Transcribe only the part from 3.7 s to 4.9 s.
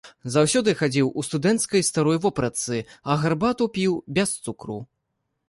піў без цукру.